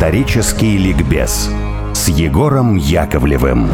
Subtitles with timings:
[0.00, 1.50] Исторический ликбез
[1.92, 3.68] с Егором Яковлевым.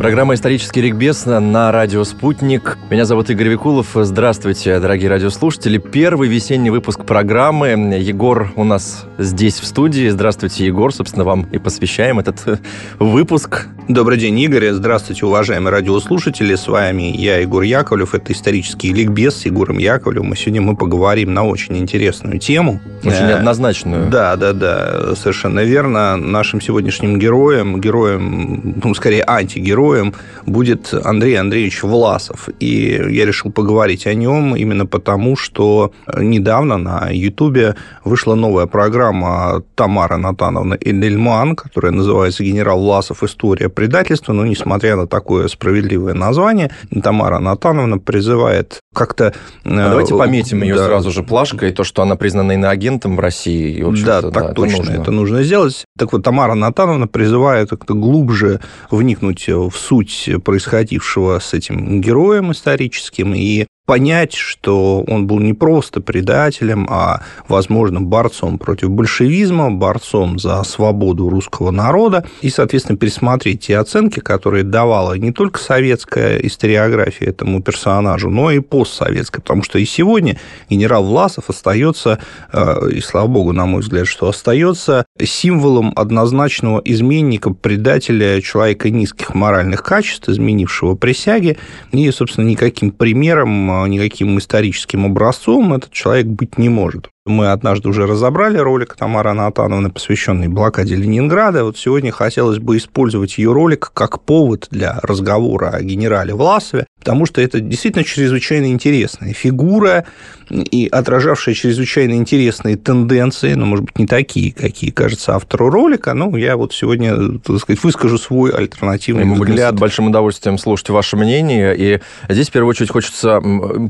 [0.00, 2.78] Программа «Исторический регбез» на радио «Спутник».
[2.88, 3.88] Меня зовут Игорь Викулов.
[3.92, 5.76] Здравствуйте, дорогие радиослушатели.
[5.76, 7.68] Первый весенний выпуск программы.
[8.00, 10.08] Егор у нас здесь, в студии.
[10.08, 10.94] Здравствуйте, Егор.
[10.94, 12.60] Собственно, вам и посвящаем этот
[12.98, 13.66] выпуск.
[13.88, 14.70] Добрый день, Игорь.
[14.70, 16.54] Здравствуйте, уважаемые радиослушатели.
[16.54, 18.14] С вами я, Егор Яковлев.
[18.14, 20.32] Это «Исторический ликбез» с Егором Яковлевым.
[20.32, 22.80] И сегодня мы поговорим на очень интересную тему.
[23.04, 24.08] Очень э, однозначную.
[24.08, 26.16] Да, да, да, совершенно верно.
[26.16, 30.14] Нашим сегодняшним героем, героем, ну, скорее, антигероем, героем
[30.46, 32.48] будет Андрей Андреевич Власов.
[32.60, 39.62] И я решил поговорить о нем именно потому, что недавно на Ютубе вышла новая программа
[39.74, 43.22] Тамара Натановна Эдельман, которая называется «Генерал Власов.
[43.22, 44.32] История предательства».
[44.32, 46.70] Но, несмотря на такое справедливое название,
[47.02, 49.32] Тамара Натановна призывает как-то...
[49.64, 50.86] А давайте пометим ее да.
[50.86, 53.78] сразу же плашкой, то, что она признана иноагентом в России.
[53.78, 55.02] И, да, так да, точно, это нужно.
[55.02, 55.84] это нужно сделать.
[55.98, 63.34] Так вот, Тамара Натановна призывает как-то глубже вникнуть в суть происходившего с этим героем историческим
[63.34, 70.62] и понять, что он был не просто предателем, а, возможно, борцом против большевизма, борцом за
[70.62, 77.60] свободу русского народа, и, соответственно, пересмотреть те оценки, которые давала не только советская историография этому
[77.62, 82.20] персонажу, но и постсоветская, потому что и сегодня генерал Власов остается,
[82.52, 89.34] э, и слава богу, на мой взгляд, что остается символом однозначного изменника, предателя, человека низких
[89.34, 91.58] моральных качеств, изменившего присяги,
[91.90, 97.10] и, собственно, никаким примером никаким историческим образцом этот человек быть не может.
[97.26, 101.64] Мы однажды уже разобрали ролик Тамары Анатановны, посвященный блокаде Ленинграда.
[101.64, 107.26] Вот сегодня хотелось бы использовать ее ролик как повод для разговора о генерале Власове, потому
[107.26, 110.06] что это действительно чрезвычайно интересная фигура
[110.50, 116.14] и отражавшая чрезвычайно интересные тенденции, но, может быть, не такие, какие кажется автору ролика.
[116.14, 119.74] Ну, я вот сегодня, так сказать, выскажу свой альтернативный Мы взгляд.
[119.74, 121.76] будем с большим удовольствием слушать ваше мнение.
[121.76, 122.00] И
[122.30, 123.42] здесь, в первую очередь, хочется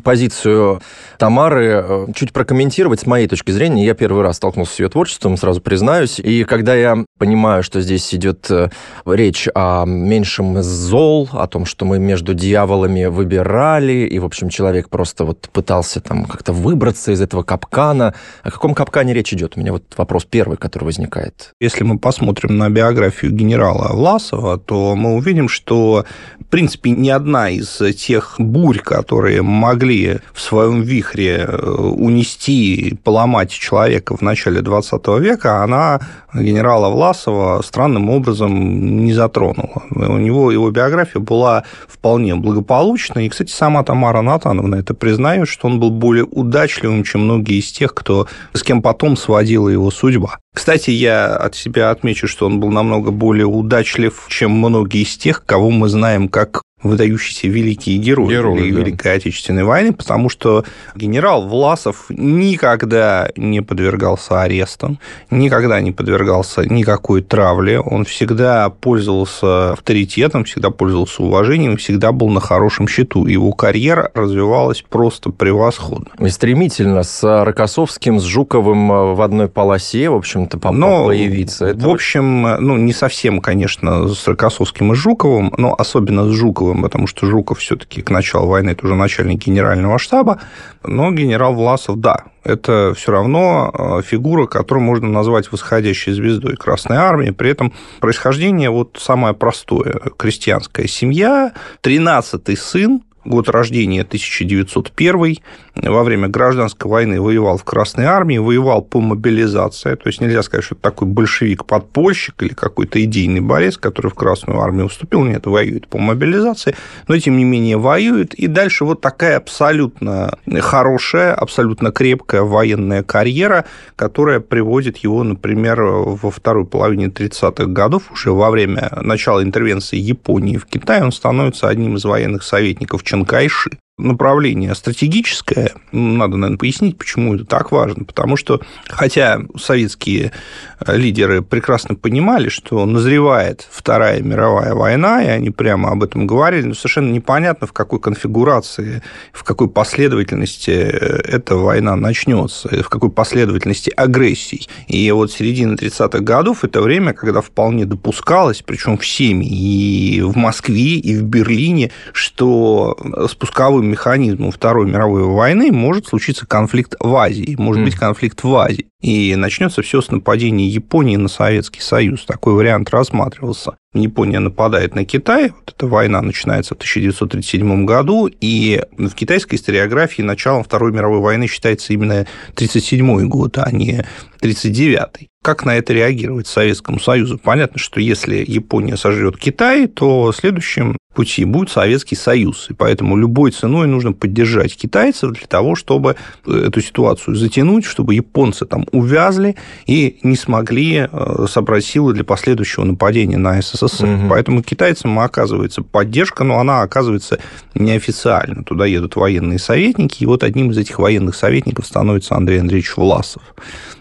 [0.03, 0.83] позицию
[1.17, 5.37] Тамары э, чуть прокомментировать с моей точки зрения, я первый раз столкнулся с ее творчеством,
[5.37, 6.19] сразу признаюсь.
[6.19, 8.71] И когда я понимаю, что здесь идет э,
[9.07, 14.89] речь о меньшем зол, о том, что мы между дьяволами выбирали, и, в общем, человек
[14.89, 18.15] просто вот пытался там как-то выбраться из этого капкана.
[18.43, 19.57] О каком капкане речь идет?
[19.57, 21.53] У меня вот вопрос первый, который возникает.
[21.61, 26.05] Если мы посмотрим на биографию генерала Власова, то мы увидим, что,
[26.41, 33.31] в принципе, ни одна из тех бурь, которые могли в своем вихре э, унести, поломать
[33.31, 36.01] ломать человека в начале 20 века, она
[36.33, 39.83] генерала Власова странным образом не затронула.
[39.91, 43.27] У него его биография была вполне благополучной.
[43.27, 47.73] И, кстати, сама Тамара Натановна это признает, что он был более удачливым, чем многие из
[47.73, 50.39] тех, кто, с кем потом сводила его судьба.
[50.55, 55.45] Кстати, я от себя отмечу, что он был намного более удачлив, чем многие из тех,
[55.45, 58.81] кого мы знаем как выдающиеся великие герои, герои да.
[58.81, 60.65] Великой Отечественной войны, потому что
[60.95, 64.99] генерал Власов никогда не подвергался арестам,
[65.31, 72.41] никогда не подвергался никакой травле, он всегда пользовался авторитетом, всегда пользовался уважением, всегда был на
[72.41, 73.27] хорошем счету.
[73.27, 76.09] Его карьера развивалась просто превосходно.
[76.19, 81.67] И стремительно с Рокоссовским, с Жуковым э, в одной полосе, в общем-то, но, появиться.
[81.67, 81.81] Это...
[81.81, 86.83] В общем, ну, не совсем, конечно, с Рокоссовским и Жуковым, но особенно с Жуковым Жуковым,
[86.83, 90.41] потому что Жуков все-таки к началу войны это уже начальник генерального штаба,
[90.85, 96.97] но генерал Власов, да, это все равно э, фигура, которую можно назвать восходящей звездой Красной
[96.97, 97.31] Армии.
[97.31, 100.01] При этом происхождение вот самое простое.
[100.17, 105.39] Крестьянская семья, 13-й сын, год рождения 1901,
[105.77, 110.65] во время гражданской войны воевал в Красной армии, воевал по мобилизации, то есть нельзя сказать,
[110.65, 115.89] что это такой большевик-подпольщик или какой-то идейный борец, который в Красную армию уступил, нет, воюет
[115.89, 116.75] по мобилизации,
[117.09, 123.65] но тем не менее воюет, и дальше вот такая абсолютно хорошая, абсолютно крепкая военная карьера,
[123.97, 130.57] которая приводит его, например, во второй половине 30-х годов, уже во время начала интервенции Японии
[130.57, 135.73] в Китай, он становится одним из военных советников Чанкайши направление стратегическое.
[135.93, 138.05] Надо, наверное, пояснить, почему это так важно.
[138.05, 140.33] Потому что, хотя советские
[140.81, 146.67] э, лидеры прекрасно понимали, что назревает Вторая мировая война, и они прямо об этом говорили,
[146.67, 149.03] но совершенно непонятно, в какой конфигурации,
[149.33, 154.69] в какой последовательности э, эта война начнется, в какой последовательности агрессий.
[154.89, 160.97] И вот середина 30-х годов– это время, когда вполне допускалось, причем всеми, и в Москве,
[160.97, 162.97] и в Берлине, что
[163.29, 167.85] спусковым механизмом Второй мировой войны может случиться конфликт в Азии, может mm.
[167.85, 168.87] быть конфликт в Азии.
[169.01, 172.25] И начнется все с нападения Японии на Советский Союз.
[172.25, 173.77] Такой вариант рассматривался.
[173.95, 180.23] Япония нападает на Китай, вот эта война начинается в 1937 году, и в китайской историографии
[180.23, 184.05] началом Второй мировой войны считается именно 1937 год, а не
[184.41, 185.30] 1939.
[185.43, 187.39] Как на это реагировать Советскому Союзу?
[187.43, 192.69] Понятно, что если Япония сожрет Китай, то следующим пути будет Советский Союз.
[192.69, 196.17] И поэтому любой ценой нужно поддержать китайцев для того, чтобы
[196.47, 199.57] эту ситуацию затянуть, чтобы японцы там увязли
[199.87, 204.07] и не смогли э, собрать силы для последующего нападения на СССР.
[204.07, 204.29] Угу.
[204.29, 207.39] Поэтому китайцам оказывается поддержка, но она оказывается
[207.75, 208.63] неофициально.
[208.63, 213.43] Туда едут военные советники, и вот одним из этих военных советников становится Андрей Андреевич Власов.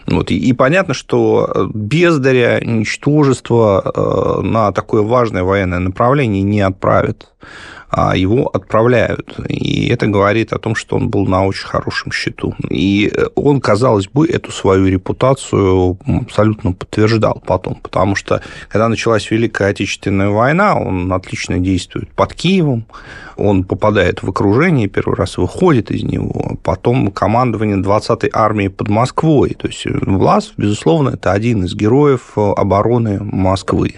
[0.06, 0.30] Вот.
[0.30, 7.79] И, и понятно, что бездаря, ничтожество э, на такое важное военное направление не отправит а
[8.14, 9.38] его отправляют.
[9.48, 12.54] И это говорит о том, что он был на очень хорошем счету.
[12.68, 19.70] И он, казалось бы, эту свою репутацию абсолютно подтверждал потом, потому что когда началась Великая
[19.70, 22.84] Отечественная война, он отлично действует под Киевом,
[23.36, 29.56] он попадает в окружение, первый раз выходит из него, потом командование 20-й армии под Москвой.
[29.58, 33.94] То есть Влас, безусловно, это один из героев обороны Москвы.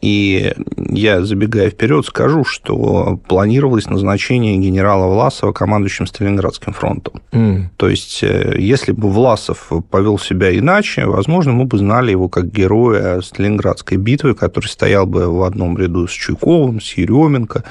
[0.00, 2.87] И я, забегая вперед, скажу, что
[3.26, 7.22] планировалось назначение генерала Власова командующим Сталинградским фронтом.
[7.32, 7.64] Mm.
[7.76, 12.50] То есть, э, если бы Власов повел себя иначе, возможно, мы бы знали его как
[12.50, 17.64] героя Сталинградской битвы, который стоял бы в одном ряду с Чуйковым, с Еременко,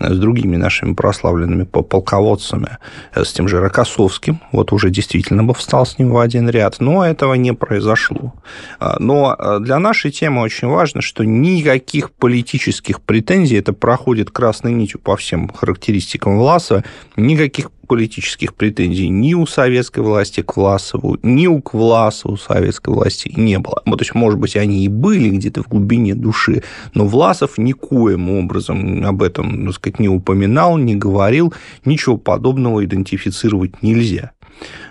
[0.00, 2.78] с другими нашими прославленными полководцами,
[3.14, 6.76] э, с тем же Рокоссовским, вот уже действительно бы встал с ним в один ряд,
[6.80, 8.34] но этого не произошло.
[8.78, 14.72] А, но э, для нашей темы очень важно, что никаких политических претензий, это проходит красной
[14.72, 16.82] нитью по всем характеристикам Власова,
[17.16, 23.32] никаких политических претензий ни у советской власти к Власову, ни у к Власову советской власти
[23.36, 23.82] не было.
[23.86, 26.62] Вот, то есть, может быть, они и были где-то в глубине души,
[26.94, 33.82] но Власов никоим образом об этом, так сказать, не упоминал, не говорил, ничего подобного идентифицировать
[33.82, 34.32] нельзя.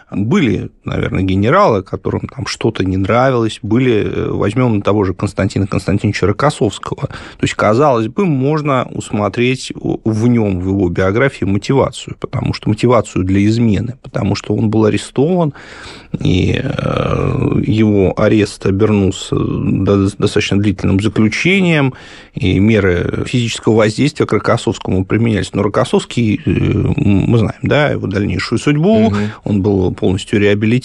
[0.09, 6.27] Были, наверное, генералы, которым там что-то не нравилось, были, э, возьмем того же Константина Константиновича
[6.27, 7.07] Рокоссовского.
[7.07, 13.23] То есть, казалось бы, можно усмотреть в нем, в его биографии мотивацию, потому что мотивацию
[13.23, 15.53] для измены, потому что он был арестован,
[16.19, 21.93] и э, его арест обернулся достаточно длительным заключением,
[22.33, 25.53] и меры физического воздействия к Рокоссовскому применялись.
[25.53, 29.15] Но Рокоссовский, э, мы знаем, да, его дальнейшую судьбу, угу.
[29.43, 30.76] он был полностью реабилитирован,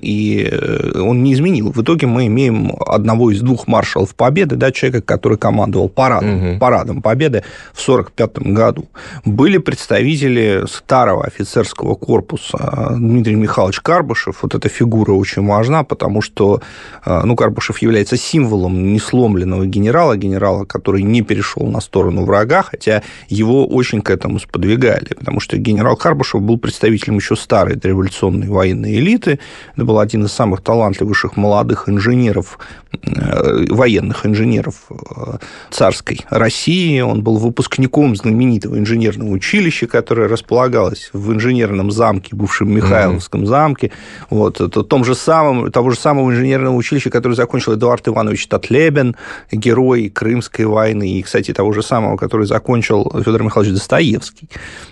[0.00, 1.72] и э, он не изменил.
[1.72, 6.58] В итоге мы имеем одного из двух маршалов Победы, да, человека, который командовал парадом, угу.
[6.58, 8.86] парадом Победы в 1945 году.
[9.24, 14.42] Были представители старого офицерского корпуса Дмитрий Михайлович Карбышев.
[14.42, 16.60] Вот эта фигура очень важна, потому что
[17.04, 23.02] э, ну, Карбышев является символом несломленного генерала, генерала, который не перешел на сторону врага, хотя
[23.28, 28.96] его очень к этому сподвигали, потому что генерал Карбышев был представителем еще старой революционной военной
[28.96, 29.35] элиты.
[29.74, 32.58] Это был один из самых талантливейших молодых инженеров,
[32.92, 35.38] э, военных инженеров э,
[35.70, 37.00] царской России.
[37.00, 43.46] Он был выпускником знаменитого инженерного училища, которое располагалось в инженерном замке, бывшем Михайловском mm-hmm.
[43.46, 43.92] замке.
[44.30, 49.16] Вот, это том же самом, того же самого инженерного училища, которое закончил Эдуард Иванович Татлебен,
[49.52, 54.48] герой Крымской войны, и, кстати, того же самого, который закончил Федор Михайлович Достоевский.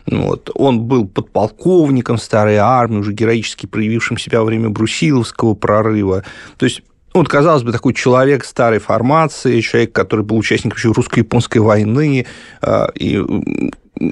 [0.07, 0.51] Вот.
[0.55, 6.25] Он был подполковником старой армии, уже героически героически проявившим себя во время Брусиловского прорыва.
[6.57, 6.83] То есть
[7.15, 12.27] ну, вот, казалось бы, такой человек старой формации, человек, который был участником русско-японской войны,
[12.61, 13.23] а, и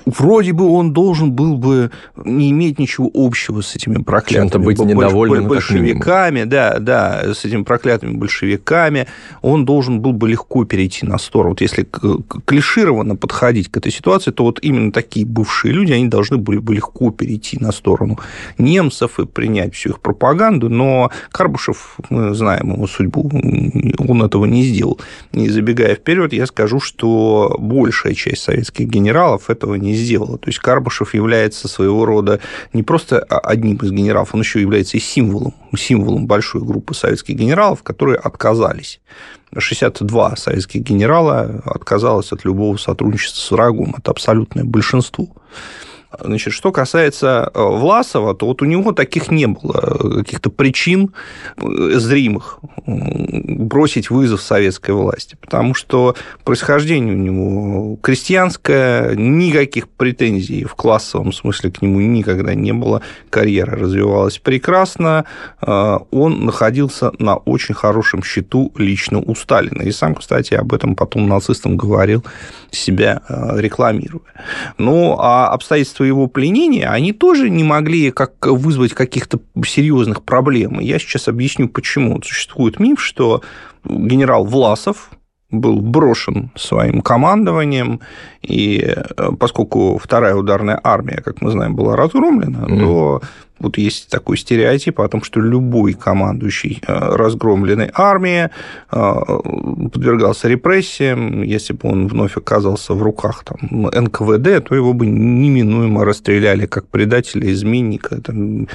[0.07, 1.91] вроде бы он должен был бы
[2.25, 7.62] не иметь ничего общего с этими проклятыми Чем-то быть недовольным большевиками, да, да, с этими
[7.62, 9.07] проклятыми большевиками,
[9.41, 11.51] он должен был бы легко перейти на сторону.
[11.51, 11.87] Вот если
[12.47, 16.75] клишированно подходить к этой ситуации, то вот именно такие бывшие люди, они должны были бы
[16.75, 18.19] легко перейти на сторону
[18.59, 23.31] немцев и принять всю их пропаганду, но Карбушев, мы знаем его судьбу,
[23.99, 25.01] он этого не сделал.
[25.33, 30.38] И забегая вперед, я скажу, что большая часть советских генералов этого этого не сделала.
[30.38, 32.41] То есть Карбышев является своего рода
[32.73, 37.83] не просто одним из генералов, он еще является и символом, символом большой группы советских генералов,
[37.83, 39.00] которые отказались.
[39.57, 43.95] 62 советских генерала отказалось от любого сотрудничества с врагом.
[43.99, 45.29] Это абсолютное большинство.
[46.21, 51.12] Значит, что касается э, Власова, то вот у него таких не было каких-то причин
[51.57, 56.14] зримых бросить вызов советской власти, потому что
[56.45, 63.76] происхождение у него крестьянское, никаких претензий в классовом смысле к нему никогда не было, карьера
[63.76, 65.25] развивалась прекрасно,
[65.61, 70.95] э, он находился на очень хорошем счету лично у Сталина, и сам, кстати, об этом
[70.95, 72.25] потом нацистам говорил,
[72.71, 74.23] себя э, рекламируя.
[74.78, 80.80] Ну, а обстоятельства его пленения, они тоже не могли как вызвать каких-то серьезных проблем.
[80.80, 82.21] Я сейчас объясню, почему.
[82.23, 83.42] Существует миф, что
[83.85, 85.11] генерал Власов,
[85.52, 88.00] был брошен своим командованием,
[88.40, 92.78] и э, поскольку вторая ударная армия, как мы знаем, была разгромлена, mm.
[92.80, 93.23] то
[93.62, 98.50] вот есть такой стереотип о том, что любой командующий э, разгромленной армии
[98.90, 99.12] э,
[99.92, 101.42] подвергался репрессиям.
[101.42, 106.88] Если бы он вновь оказался в руках там, НКВД, то его бы неминуемо расстреляли как
[106.88, 108.69] предателя, изменника, там,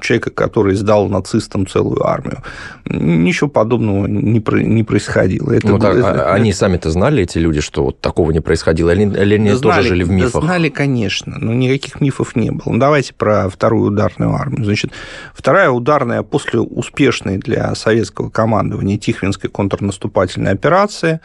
[0.00, 2.42] человека, который сдал нацистам целую армию.
[2.84, 5.52] Ничего подобного не, не происходило.
[5.52, 6.32] Это ну, так, это...
[6.32, 8.90] Они сами-то знали, эти люди, что вот такого не происходило?
[8.90, 10.32] Или, или они да тоже знали, жили в мифах?
[10.32, 12.72] Да знали, конечно, но никаких мифов не было.
[12.72, 14.64] Ну, давайте про вторую ударную армию.
[14.64, 14.92] Значит,
[15.34, 21.20] вторая ударная после успешной для советского командования Тихвинской контрнаступательной операции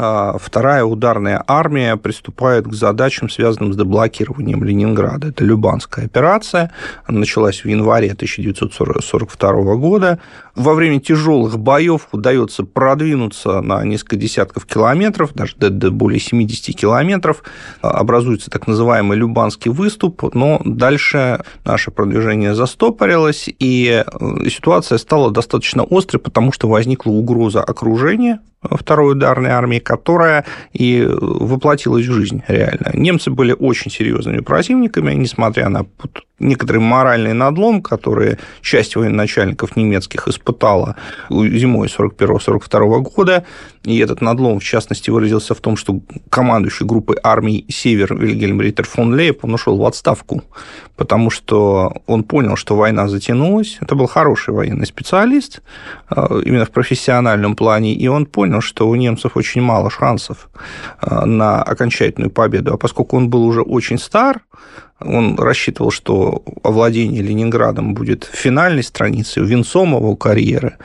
[0.00, 5.28] вторая ударная армия приступает к задачам, связанным с деблокированием Ленинграда.
[5.28, 6.72] Это Любанская операция,
[7.04, 10.18] она началась в январе 1942 года.
[10.54, 17.42] Во время тяжелых боев удается продвинуться на несколько десятков километров, даже до, более 70 километров.
[17.82, 25.84] Образуется так называемый Любанский выступ, но дальше наше продвижение застопорилось, и э, ситуация стала достаточно
[25.88, 32.90] острой, потому что возникла угроза окружения второй ударной армии, которая и воплотилась в жизнь реально.
[32.94, 35.86] Немцы были очень серьезными противниками, несмотря на
[36.38, 40.96] некоторый моральный надлом, который часть военачальников немецких испытала
[41.30, 43.44] зимой 41-42 года,
[43.84, 48.86] и этот надлом, в частности, выразился в том, что командующий группой армий «Север» Вильгельм Риттер
[48.86, 50.42] фон Лейб, он ушел в отставку,
[50.96, 53.78] потому что он понял, что война затянулась.
[53.80, 55.62] Это был хороший военный специалист,
[56.10, 60.50] э, именно в профессиональном плане, и он понял, что у немцев очень мало шансов
[61.00, 62.74] э, на окончательную победу.
[62.74, 64.42] А поскольку он был уже очень стар,
[65.00, 70.76] он рассчитывал, что овладение Ленинградом будет финальной страницей, венцом его карьеры.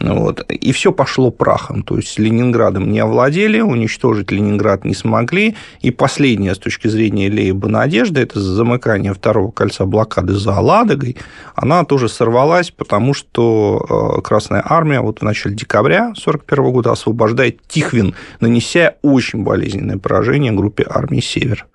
[0.00, 0.44] Вот.
[0.50, 1.82] И все пошло прахом.
[1.82, 5.56] То есть Ленинградом не овладели, уничтожить Ленинград не смогли.
[5.80, 11.16] И последняя с точки зрения Лейба надежда, это замыкание второго кольца блокады за Ладогой,
[11.54, 17.60] она тоже сорвалась, потому что э, Красная Армия вот в начале декабря 1941 года освобождает
[17.66, 21.66] Тихвин, нанеся очень болезненное поражение группе армии «Север».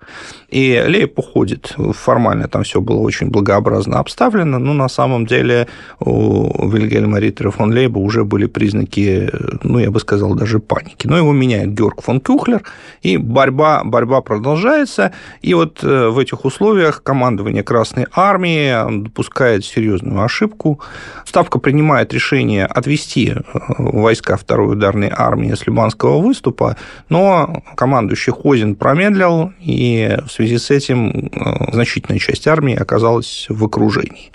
[0.50, 1.74] И Лейб уходит.
[1.92, 5.68] Формально там все было очень благообразно обставлено, но на самом деле
[5.98, 9.30] у Вильгельма Риттера фон Лейба уже были признаки,
[9.62, 11.06] ну, я бы сказал, даже паники.
[11.06, 12.62] Но его меняет Георг фон Кюхлер,
[13.02, 15.12] и борьба, борьба продолжается.
[15.42, 20.80] И вот э, в этих условиях командование Красной Армии допускает серьезную ошибку.
[21.24, 23.42] Ставка принимает решение отвести э,
[23.78, 26.76] войска второй ударной армии с Любанского выступа,
[27.08, 33.64] но командующий Хозин промедлил, и в связи с этим э, значительная часть армии оказалась в
[33.64, 34.30] окружении.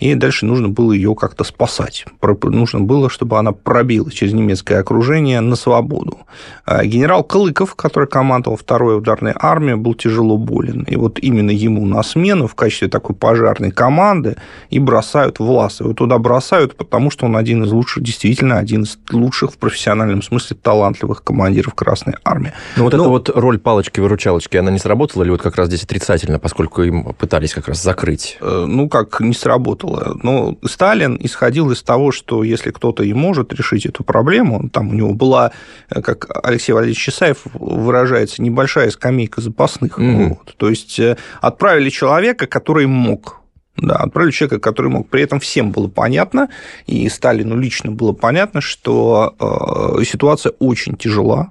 [0.00, 2.04] И дальше нужно было ее как-то спасать.
[2.42, 6.18] Нужно было, чтобы она пробила через немецкое окружение на свободу.
[6.64, 10.82] А генерал Клыков, который командовал второй ударной армией, был тяжело болен.
[10.82, 14.36] И вот именно ему на смену в качестве такой пожарной команды
[14.70, 15.94] и бросают Власова.
[15.94, 20.56] Туда бросают, потому что он один из лучших, действительно один из лучших в профессиональном смысле
[20.60, 22.52] талантливых командиров Красной армии.
[22.76, 22.98] Ну вот Но...
[23.00, 27.04] эта вот роль палочки-выручалочки, она не сработала ли вот как раз здесь отрицательно, поскольку им
[27.14, 28.36] пытались как раз закрыть?
[28.40, 30.18] Э, ну, как не сработало.
[30.22, 34.68] Но Сталин исходил из того, что если кто-то и может решить эту проблему.
[34.70, 35.52] Там у него была,
[35.90, 39.98] э, как Алексей Валерьевич Чесаев выражается, небольшая скамейка запасных.
[39.98, 40.28] Mm-hmm.
[40.28, 40.54] Вот.
[40.56, 43.38] То есть э, отправили человека, который мог
[43.80, 45.08] да, отправили человека, который мог.
[45.08, 46.48] При этом всем было понятно,
[46.86, 51.50] и Сталину лично было понятно, что э, ситуация очень тяжела.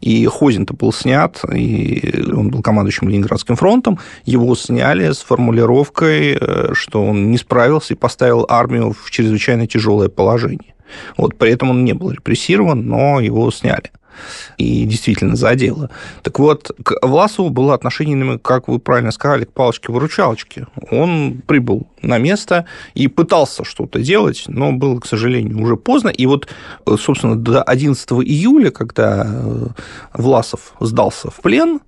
[0.00, 3.98] И Хозин-то был снят, и он был командующим Ленинградским фронтом.
[4.24, 6.38] Его сняли с формулировкой,
[6.72, 10.74] что он не справился и поставил армию в чрезвычайно тяжелое положение.
[11.16, 13.90] Вот, при этом он не был репрессирован, но его сняли
[14.56, 15.90] и действительно за дело.
[16.22, 20.66] Так вот, к Власову было отношение, как вы правильно сказали, к палочке-выручалочке.
[20.90, 26.08] Он прибыл на место и пытался что-то делать, но было, к сожалению, уже поздно.
[26.08, 26.48] И вот,
[26.98, 29.26] собственно, до 11 июля, когда
[30.12, 31.80] Власов сдался в плен,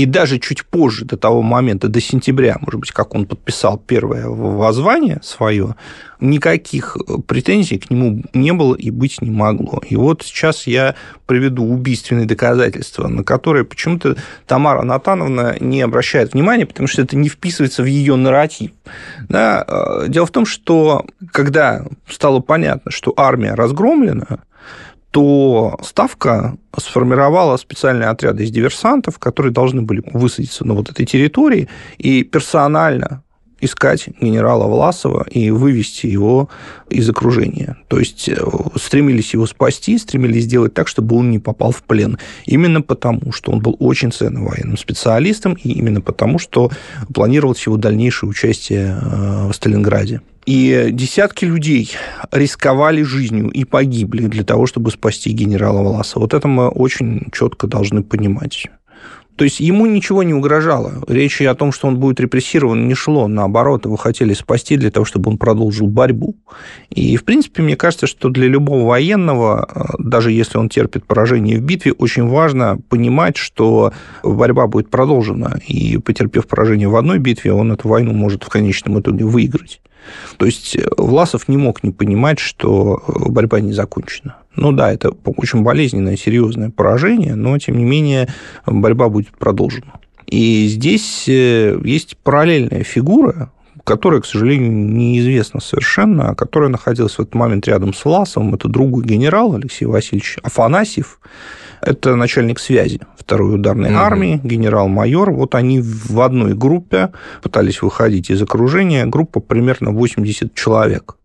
[0.00, 4.28] И даже чуть позже, до того момента, до сентября, может быть, как он подписал первое
[4.28, 5.76] воззвание свое,
[6.20, 9.82] никаких претензий к нему не было и быть не могло.
[9.86, 10.94] И вот сейчас я
[11.26, 14.16] приведу убийственные доказательства, на которые почему-то
[14.46, 18.70] Тамара Натановна не обращает внимания, потому что это не вписывается в ее нарратив.
[19.28, 19.66] Да?
[19.68, 24.38] Э, дело в том, что когда стало понятно, что армия разгромлена,
[25.10, 31.68] то Ставка сформировала специальные отряды из диверсантов, которые должны были высадиться на вот этой территории.
[31.98, 33.22] И персонально
[33.60, 36.48] искать генерала Власова и вывести его
[36.88, 37.76] из окружения.
[37.88, 38.36] То есть э,
[38.76, 42.18] стремились его спасти, стремились сделать так, чтобы он не попал в плен.
[42.46, 46.70] Именно потому, что он был очень ценным военным специалистом, и именно потому, что
[47.12, 50.20] планировалось его дальнейшее участие э, в Сталинграде.
[50.46, 51.92] И десятки людей
[52.32, 56.22] рисковали жизнью и погибли для того, чтобы спасти генерала Власова.
[56.22, 58.66] Вот это мы очень четко должны понимать.
[59.40, 61.02] То есть ему ничего не угрожало.
[61.08, 63.26] Речи о том, что он будет репрессирован, не шло.
[63.26, 66.36] Наоборот, его хотели спасти для того, чтобы он продолжил борьбу.
[66.90, 71.56] И, в принципе, мне кажется, что для любого военного, э, даже если он терпит поражение
[71.56, 75.58] в битве, очень важно понимать, что борьба будет продолжена.
[75.66, 79.80] И, потерпев поражение в одной битве, он эту войну может в конечном итоге выиграть.
[80.36, 84.36] То есть э, Власов не мог не понимать, что э, борьба не закончена.
[84.56, 88.28] Ну да, это очень болезненное, серьезное поражение, но, тем не менее,
[88.66, 89.94] борьба будет продолжена.
[90.26, 93.52] И здесь э, есть параллельная фигура,
[93.84, 98.54] которая, к сожалению, неизвестна совершенно, а которая находилась в этот момент рядом с Власовым.
[98.54, 101.20] Это другой генерал Алексей Васильевич Афанасьев.
[101.82, 103.98] Это начальник связи второй ударной угу.
[103.98, 105.30] армии, генерал-майор.
[105.30, 107.10] Вот они в одной группе
[107.42, 109.06] пытались выходить из окружения.
[109.06, 111.16] Группа примерно 80 человек.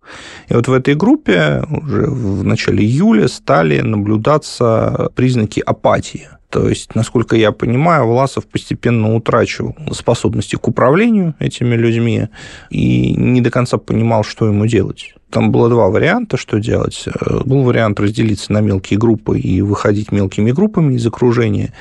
[0.50, 6.30] И вот в этой группе уже в начале июля стали наблюдаться признаки апатии.
[6.56, 12.30] То есть, насколько я понимаю, Власов постепенно утрачивал способности к управлению этими людьми
[12.70, 15.16] и не до конца понимал, что ему делать.
[15.30, 17.10] Там было два варианта, что делать.
[17.44, 21.74] Был вариант разделиться на мелкие группы и выходить мелкими группами из окружения.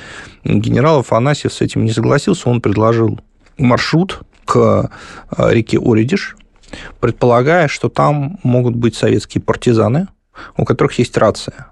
[0.43, 3.21] Генерал Афанасьев с этим не согласился, он предложил
[3.57, 4.90] маршрут к
[5.38, 6.37] реке Оридиш,
[6.99, 10.09] предполагая, что там могут быть советские партизаны,
[10.57, 11.68] у которых есть рация.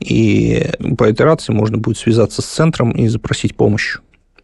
[0.00, 3.98] И по этой рации можно будет связаться с центром и запросить помощь.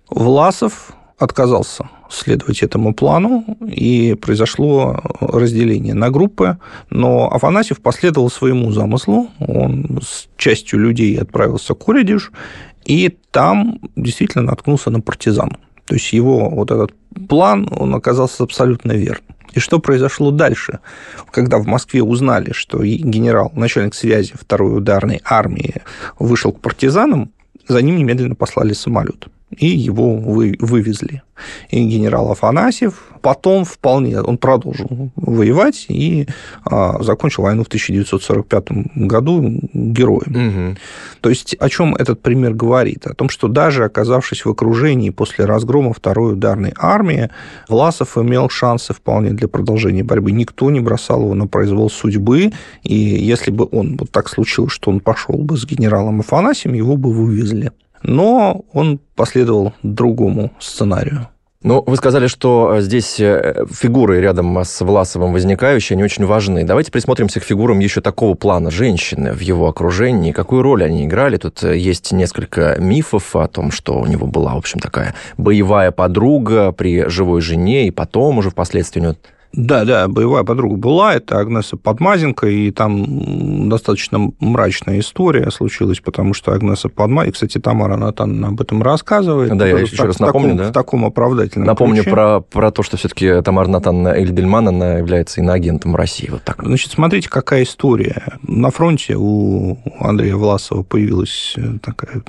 [0.08, 6.58] Власов отказался следовать этому плану, и произошло разделение на группы,
[6.90, 12.32] но Афанасьев последовал своему замыслу, он с частью людей отправился к Куридиш,
[12.84, 15.56] и там действительно наткнулся на партизан.
[15.86, 16.92] То есть его вот этот
[17.28, 19.35] план, он оказался абсолютно верным.
[19.56, 20.80] И что произошло дальше,
[21.30, 25.82] когда в Москве узнали, что генерал, начальник связи второй ударной армии
[26.18, 27.32] вышел к партизанам,
[27.66, 31.22] за ним немедленно послали самолет и его вы, вывезли.
[31.68, 36.26] И генерал Афанасьев потом вполне, он продолжил воевать и
[36.64, 40.70] а, закончил войну в 1945 году героем.
[40.70, 40.76] Угу.
[41.22, 43.06] То есть о чем этот пример говорит?
[43.06, 47.30] О том, что даже оказавшись в окружении после разгрома второй ударной армии,
[47.68, 50.32] Власов имел шансы вполне для продолжения борьбы.
[50.32, 54.90] Никто не бросал его на произвол судьбы, и если бы он вот так случилось, что
[54.90, 61.28] он пошел бы с генералом Афанасьем, его бы вывезли но он последовал другому сценарию.
[61.66, 66.62] Ну, вы сказали, что э, здесь э, фигуры рядом с Власовым возникающие, они очень важны.
[66.62, 70.30] Давайте присмотримся к фигурам еще такого плана женщины в его окружении.
[70.30, 71.38] Какую роль они играли?
[71.38, 75.90] Тут э, есть несколько мифов о том, что у него была, в общем, такая боевая
[75.90, 79.16] подруга при живой жене, и потом уже впоследствии у него
[79.52, 86.34] да, да, боевая подруга была, это Агнеса Подмазенко, и там достаточно мрачная история случилась, потому
[86.34, 89.56] что Агнеса Подмазенко, кстати, Тамара Натановна об этом рассказывает.
[89.56, 90.70] Да, я еще так, раз напомню, таком, да?
[90.70, 95.96] В таком оправдательном Напомню про, про то, что все-таки Тамара Натановна Эльдельман, она является иноагентом
[95.96, 96.28] России.
[96.30, 96.62] Вот так.
[96.62, 98.38] Значит, смотрите, какая история.
[98.42, 102.20] На фронте у Андрея Власова появилась такая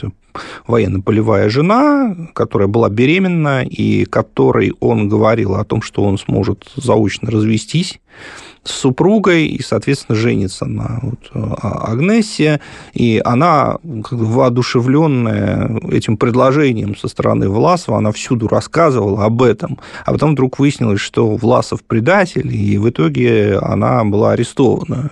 [0.67, 7.32] военно-полевая жена, которая была беременна, и которой он говорил о том, что он сможет заочно
[7.32, 8.00] развестись
[8.67, 12.60] с супругой и, соответственно, женится на вот а, Агнессе.
[12.93, 19.77] И она, как бы воодушевленная этим предложением со стороны Власова, она всюду рассказывала об этом.
[20.06, 25.10] А потом вдруг выяснилось, что Власов предатель, и в итоге она была арестована.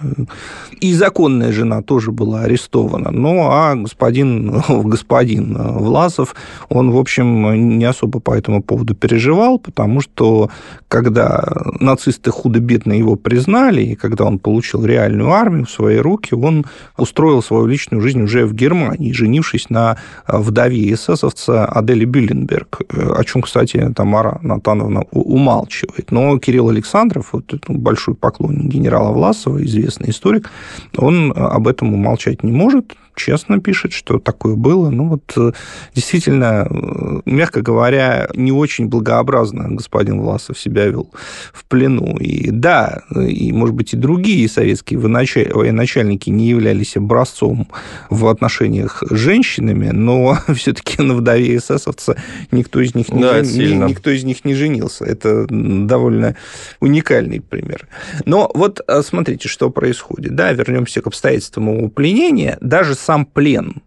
[0.82, 3.12] И законная жена тоже была арестована.
[3.12, 6.36] Ну, а господин, господин Власов,
[6.70, 10.50] он, в общем, не особо по этому поводу переживал, потому что
[10.88, 11.44] когда
[11.80, 16.66] нацисты худо-бедно его признали, знали, и когда он получил реальную армию в свои руки, он
[16.98, 23.42] устроил свою личную жизнь уже в Германии, женившись на вдове эсэсовца Адели Бюлленберг, о чем,
[23.42, 26.12] кстати, Тамара Натановна умалчивает.
[26.12, 30.50] Но Кирилл Александров, вот большой поклонник генерала Власова, известный историк,
[30.98, 34.90] он об этом умолчать не может, честно пишет, что такое было.
[34.90, 35.52] Ну вот э,
[35.94, 41.10] действительно, э, мягко говоря, не очень благообразно господин Власов себя вел
[41.54, 42.18] в плену.
[42.18, 47.68] И да, и, может быть, и другие советские военачальники не являлись образцом
[48.10, 52.18] в отношениях с женщинами, но все-таки на вдове эсэсовца
[52.52, 53.86] никто из них не, да, жен...
[53.86, 55.06] никто из них не женился.
[55.06, 56.36] Это довольно
[56.80, 57.88] уникальный пример.
[58.26, 60.36] Но вот э, смотрите, что происходит.
[60.36, 62.58] Да, вернемся к обстоятельствам его пленения.
[62.62, 63.82] Даже сам плен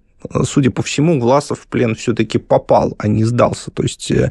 [0.44, 3.70] судя по всему, Власов в плен все-таки попал, а не сдался.
[3.70, 4.31] То есть э,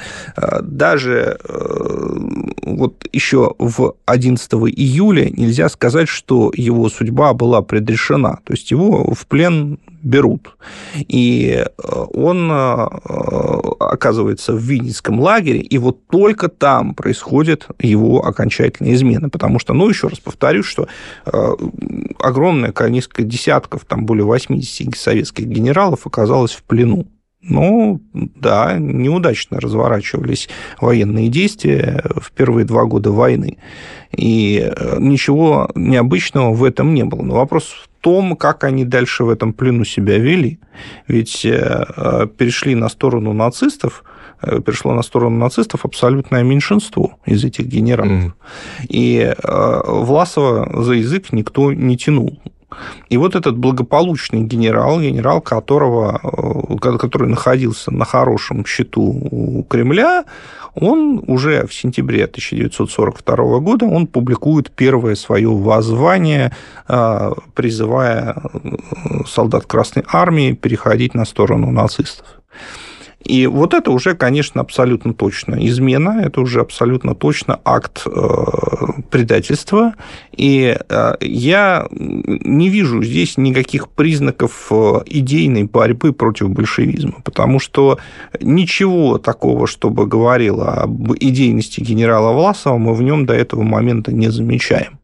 [0.61, 2.17] даже э,
[2.61, 8.39] вот еще в 11 июля нельзя сказать, что его судьба была предрешена.
[8.43, 10.57] То есть его в плен берут.
[10.95, 12.51] И э, он
[13.79, 19.29] оказывается в Винницком лагере, и вот только там происходит его окончательная измена.
[19.29, 20.87] Потому что, ну, еще раз повторю, что
[22.19, 27.07] огромное несколько десятков, там более 80 советских генералов оказалось в плену.
[27.41, 30.49] Ну, да, неудачно разворачивались
[30.81, 33.57] военные действия в первые два года войны.
[34.11, 37.21] И э, ничего необычного в этом не было.
[37.21, 40.59] Но вопрос том, как они дальше в этом плену себя вели.
[41.09, 44.05] Ведь э, э, перешли на сторону нацистов,
[44.41, 48.23] перешло на сторону нацистов абсолютное меньшинство из этих генералов.
[48.23, 48.31] Mm.
[48.87, 52.39] И Власова за язык никто не тянул.
[53.09, 56.19] И вот этот благополучный генерал, генерал которого,
[56.81, 60.25] э, который находился на хорошем счету у Кремля,
[60.75, 66.51] он уже в сентябре 1942 года он публикует первое свое воззвание,
[66.87, 68.69] э, призывая э,
[69.25, 72.27] солдат Красной Армии переходить на сторону нацистов.
[73.23, 78.11] И вот это уже, конечно, абсолютно точно измена, это уже абсолютно точно акт э,
[79.09, 79.95] предательства.
[80.35, 87.97] И э, я не вижу здесь никаких признаков э, идейной борьбы против большевизма, потому что
[88.39, 94.29] ничего такого, чтобы говорило об идейности генерала Власова, мы в нем до этого момента не
[94.29, 94.96] замечаем.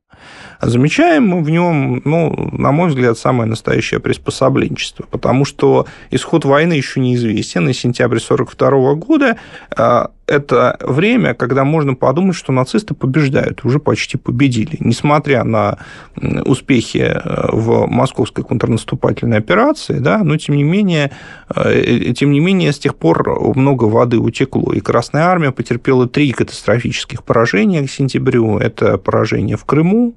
[0.62, 6.74] Замечаем мы в нем, ну, на мой взгляд, самое настоящее приспособленчество, потому что исход войны
[6.74, 9.38] еще неизвестен, и сентябрь 1942 года
[9.76, 14.78] а, это время, когда можно подумать, что нацисты побеждают, уже почти победили.
[14.80, 15.80] Несмотря на
[16.46, 21.12] успехи э, в московской контрнаступательной операции, да, но тем не менее,
[21.54, 24.72] э, тем не менее, с тех пор много воды утекло.
[24.72, 28.58] И Красная Армия потерпела три катастрофических поражения к сентябрю.
[28.60, 30.16] Это поражение в Крыму,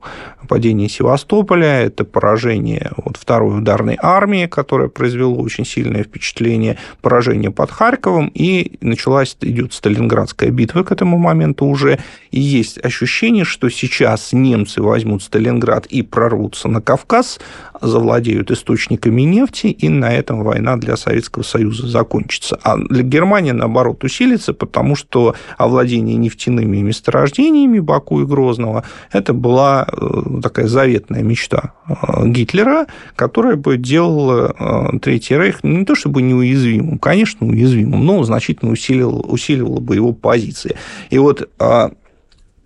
[0.49, 7.73] падение Севастополя, это поражение вот, второй ударной армии, которое произвело очень сильное впечатление, поражение под
[7.73, 11.98] Харьковом, и началась, идет Сталинград Сталинградская битва к этому моменту уже,
[12.30, 17.40] и есть ощущение, что сейчас немцы возьмут Сталинград и прорвутся на Кавказ,
[17.80, 22.58] завладеют источниками нефти, и на этом война для Советского Союза закончится.
[22.62, 29.86] А для Германии, наоборот, усилится, потому что овладение нефтяными месторождениями Баку и Грозного– это была
[29.90, 36.22] э, такая заветная мечта э, Гитлера, которая бы делала э, Третий Рейх не то чтобы
[36.22, 40.76] неуязвимым, конечно, уязвимым, но значительно усиливала, усиливала бы его позиции.
[41.10, 41.48] И вот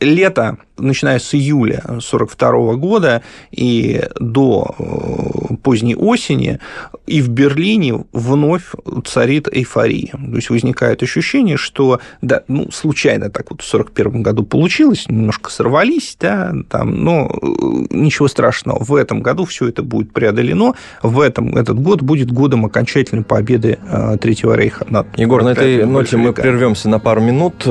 [0.00, 6.60] лето начиная с июля 1942 года и до э, поздней осени,
[7.06, 8.72] и в Берлине вновь
[9.04, 10.12] царит эйфория.
[10.12, 15.50] То есть возникает ощущение, что да, ну, случайно так вот в 1941 году получилось, немножко
[15.50, 17.46] сорвались, да, там, но э,
[17.90, 18.82] ничего страшного.
[18.82, 20.74] В этом году все это будет преодолено.
[21.02, 25.84] В этом этот год будет годом окончательной победы э, Третьего рейха над Егор, на этой
[25.84, 27.66] ноте мы прервемся на пару минут.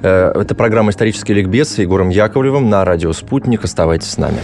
[0.00, 3.64] Это программа «Исторический ликбез» с Егором Яковлевым на радио «Спутник».
[3.64, 4.38] Оставайтесь с нами.